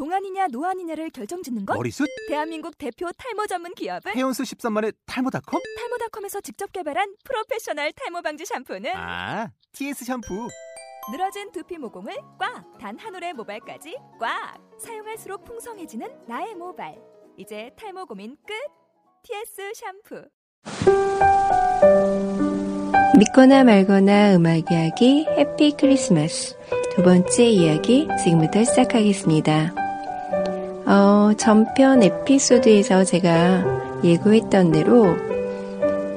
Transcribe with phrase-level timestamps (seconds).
[0.00, 1.74] 동안이냐 노안이냐를 결정짓는 것?
[1.74, 2.06] 머리숱?
[2.28, 5.62] 대한민국 대표 탈모 전문 기업은 헤어수 13만의 탈모닷컴?
[5.78, 10.48] 탈모닷컴에서 직접 개발한 프로페셔널 탈모 방지 샴푸는 아, TS 샴푸.
[11.10, 12.76] 늘어진 두피 모공을 꽉!
[12.78, 14.58] 단 한 올의 모발까지 꽉!
[14.78, 16.94] 사용할수록 풍성해지는 나의 모발.
[17.38, 18.52] 이제 탈모 고민 끝!
[19.22, 19.72] TS
[20.04, 20.28] 샴푸.
[23.18, 26.54] 믿거나 말거나 음악 이야기 해피 크리스마스
[26.94, 29.85] 두 번째 이야기 지금부터 시작하겠습니다.
[30.86, 35.16] 어, 전편 에피소드에서 제가 예고했던 대로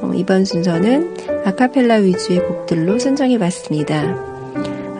[0.01, 4.15] 어, 이번 순서는 아카펠라 위주의 곡들로 선정해 봤습니다.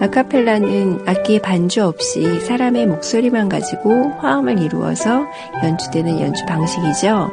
[0.02, 5.28] 아카펠라는 악기의 반주 없이 사람의 목소리만 가지고 화음을 이루어서
[5.64, 7.30] 연주되는 연주 방식이죠.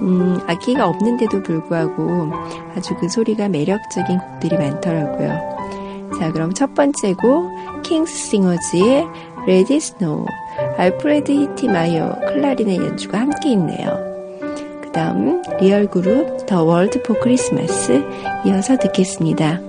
[0.00, 2.32] 음, 악기가 없는데도 불구하고
[2.74, 6.10] 아주 그 소리가 매력적인 곡들이 많더라고요.
[6.18, 7.50] 자, 그럼 첫 번째 곡,
[7.82, 9.06] 킹스 싱어즈의
[9.46, 10.24] Let It Snow,
[10.80, 13.98] 알프레드 히티마이어 클라리넷 연주가 함께 있네요.
[14.82, 18.02] 그 다음, 리얼 그룹 The World for Christmas
[18.46, 19.60] 이어서 듣겠습니다.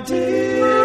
[0.00, 0.75] dear.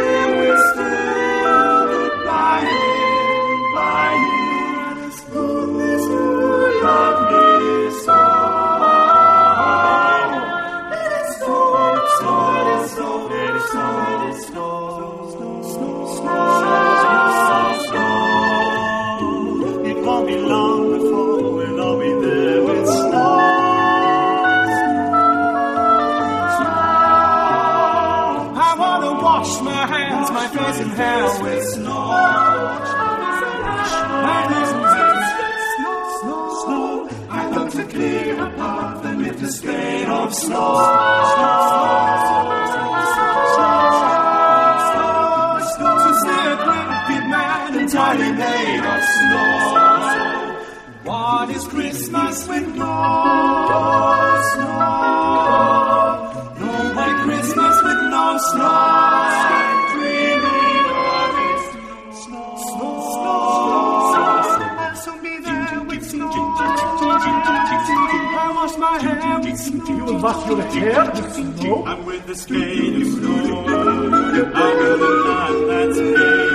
[69.63, 71.85] You was your hair with snow.
[71.85, 73.66] I'm with the state snow.
[73.67, 76.51] I'm with the man that's made.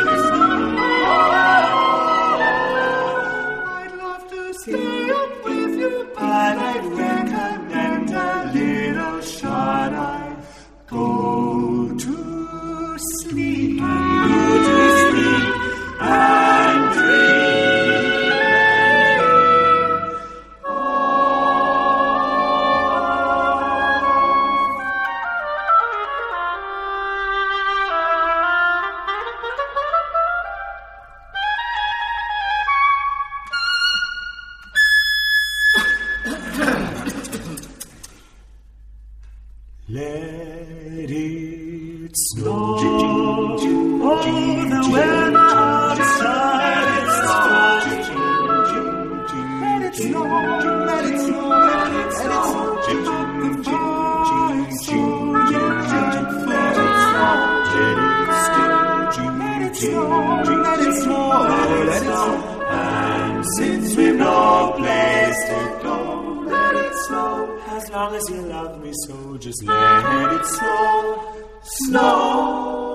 [66.46, 67.60] Let it snow.
[67.68, 71.34] As long as you love me so, just let it snow.
[71.62, 72.85] Snow.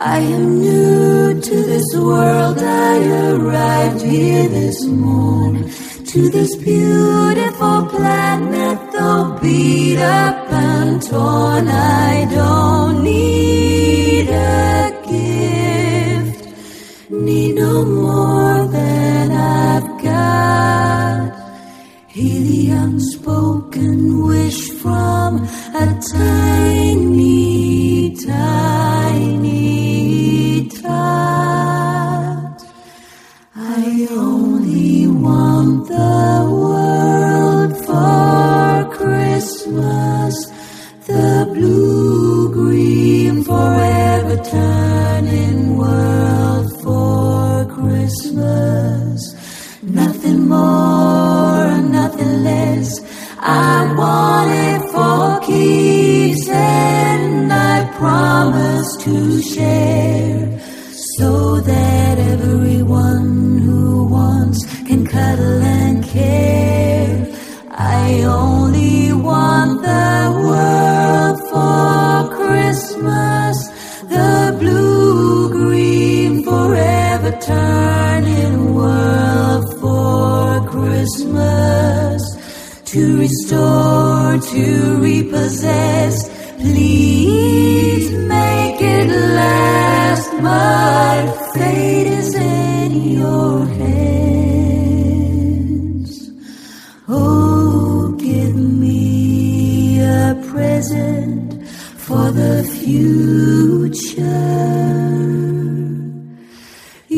[0.00, 5.68] I am new to this world, I arrived here this morn.
[6.04, 16.46] To this beautiful planet, though beat up and torn, I don't need a gift,
[17.10, 18.67] need no more
[59.58, 60.60] share
[61.16, 67.26] so that everyone who wants can cuddle and care.
[67.70, 73.56] I only want the world for Christmas,
[74.14, 82.20] the blue green forever turning world for Christmas
[82.92, 84.64] to restore, to
[85.08, 86.16] repossess.
[86.60, 87.87] Please.
[90.48, 91.16] My
[91.54, 92.90] fate is in
[93.20, 95.10] your hands.
[97.06, 101.48] Oh, give me a present
[102.04, 104.24] for the future.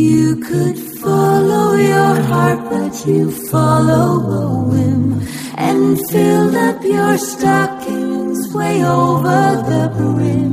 [0.08, 3.22] You could follow your heart, but you
[3.54, 4.08] follow
[4.42, 5.04] a whim
[5.68, 10.50] and filled up your stockings way over the brim,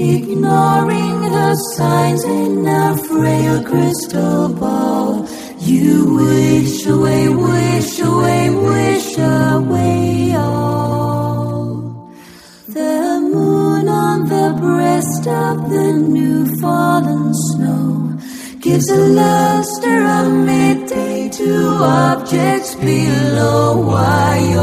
[0.00, 5.28] ignoring the signs in a frail crystal ball.
[5.58, 12.10] You wish away, wish away, wish away all.
[12.68, 18.18] The moon on the breast of the new fallen snow
[18.60, 21.50] gives a luster of midday to
[21.82, 23.82] objects below.
[23.86, 24.54] Why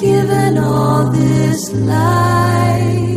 [0.00, 3.09] given all this light.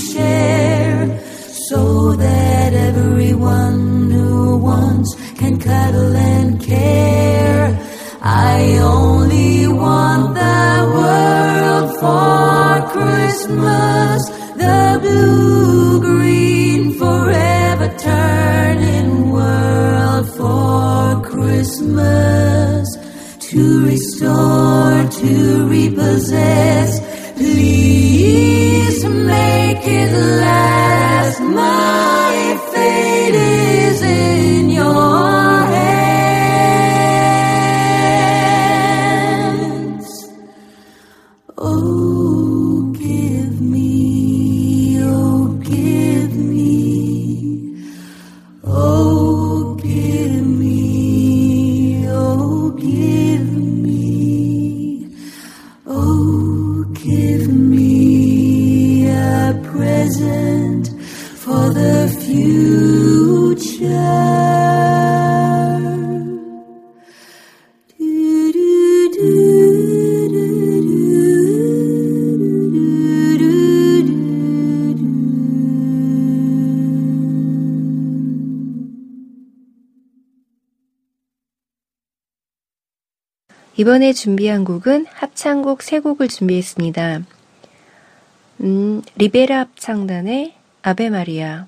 [0.00, 1.20] Share
[1.68, 7.78] so that everyone who wants can cuddle and care.
[8.22, 14.20] I only want the world for Christmas,
[14.56, 22.88] the blue green forever turning world for Christmas
[23.48, 26.99] to restore, to repossess
[29.90, 30.79] hear the light.
[83.80, 87.22] 이번에 준비한 곡은 합창곡 세 곡을 준비했습니다.
[88.60, 91.66] 음, 리베라 합창단의 Ave Maria,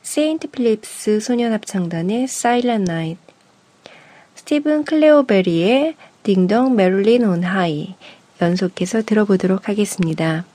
[0.00, 3.20] 세인트 필립스 소년 합창단의 Silent Night,
[4.34, 7.96] 스티븐 클레오베리의 Ding Dong Merrily on High
[8.40, 10.46] 연속해서 들어보도록 하겠습니다.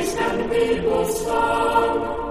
[0.00, 2.29] Christ and people sung.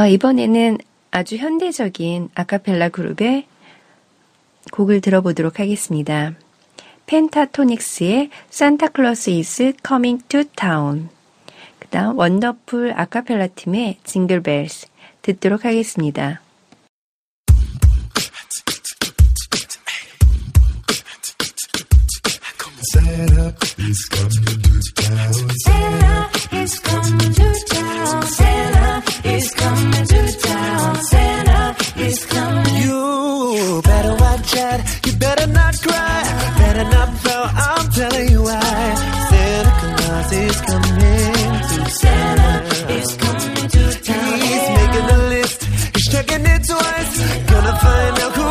[0.00, 0.78] 아, 이번에는
[1.10, 3.46] 아주 현대적인 아카펠라 그룹의
[4.72, 6.32] 곡을 들어보도록 하겠습니다.
[7.04, 11.10] 펜타토닉스의 산타클로스 is coming to town.
[11.78, 14.86] 그 다음 원더풀 아카펠라 팀의 징글벨스
[15.20, 16.40] 듣도록 하겠습니다.
[22.94, 25.50] Santa is coming to town.
[25.66, 28.49] Santa is coming to town.
[34.60, 34.84] Better.
[35.06, 36.20] You better not cry.
[36.62, 37.48] Better not pout.
[37.68, 38.82] I'm telling you why.
[39.30, 42.52] Santa Claus is coming to Santa
[42.96, 44.34] is coming to town.
[44.48, 45.58] He's making a list.
[45.94, 47.12] He's checking it twice.
[47.50, 48.49] Gonna find out who's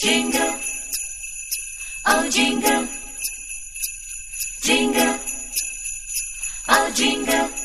[0.00, 0.54] jingle,
[2.06, 2.88] oh jingle,
[4.62, 5.18] jingle,
[6.68, 7.63] oh jingle,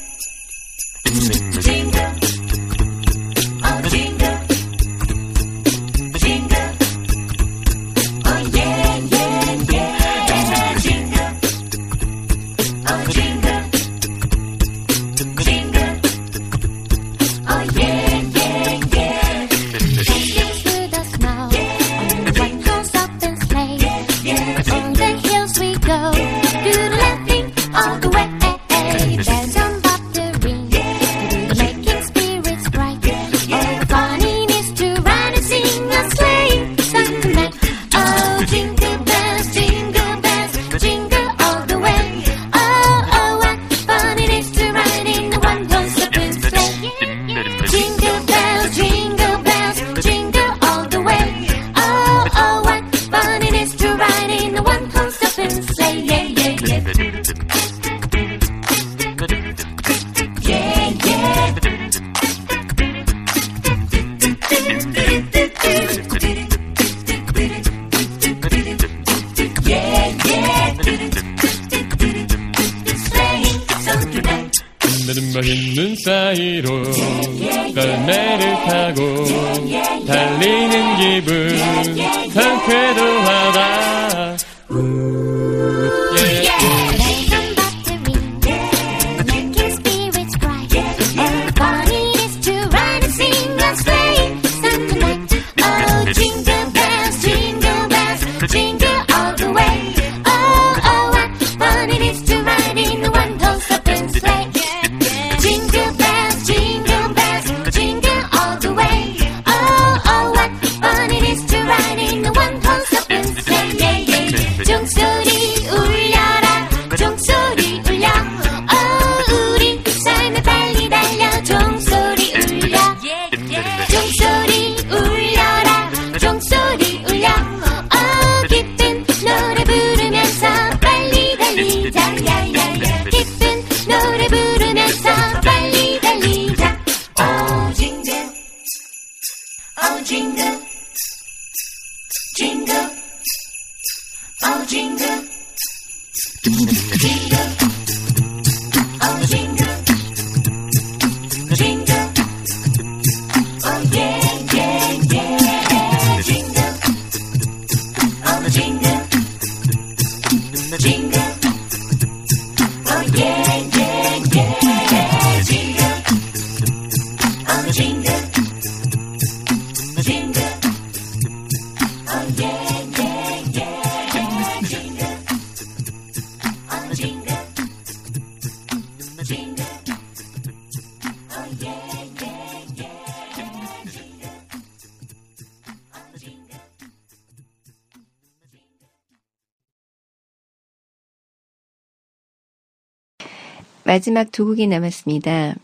[193.89, 195.55] 마지막 두 곡이 남았습니다.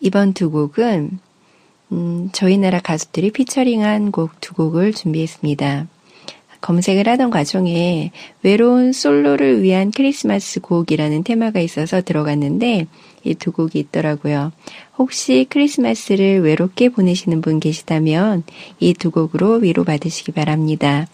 [0.00, 1.20] 이번 두 곡은
[1.92, 5.86] 음, 저희 나라 가수들이 피처링한 곡 두 곡을 준비했습니다.
[6.62, 8.10] 검색을 하던 과정에
[8.42, 12.88] 외로운 솔로를 위한 크리스마스 곡이라는 테마가 있어서 들어갔는데
[13.22, 14.50] 이 두 곡이 있더라고요.
[14.98, 18.42] 혹시 크리스마스를 외롭게 보내시는 분 계시다면
[18.80, 21.06] 이 두 곡으로 위로받으시기 바랍니다.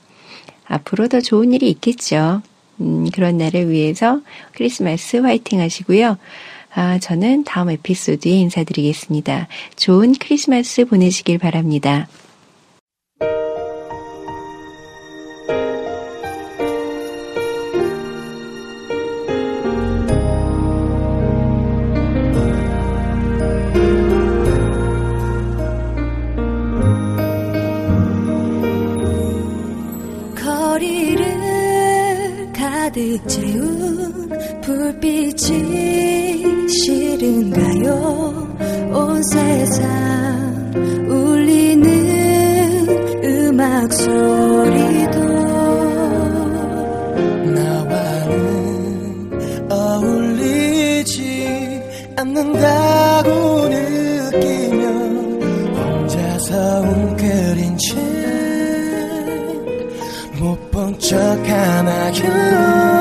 [0.65, 2.41] 앞으로 더 좋은 일이 있겠죠.
[2.81, 4.21] 음, 그런 날을 위해서
[4.53, 6.17] 크리스마스 화이팅 하시고요.
[6.75, 9.49] 아, 저는 다음 에피소드에 인사드리겠습니다.
[9.77, 12.07] 좋은 크리스마스 보내시길 바랍니다.
[33.17, 34.29] 가득 채운
[34.61, 37.89] 불빛이 싫은가요?
[38.93, 40.71] 온 세상
[41.09, 41.87] 울리는
[43.25, 45.19] 음악 소리도
[47.55, 49.31] 나와는
[49.71, 51.81] 어울리지
[52.17, 54.89] 않는다고 느끼며
[55.75, 57.97] 혼자서 웅크린 채
[60.39, 61.17] 못 본 척
[61.49, 62.96] 하나요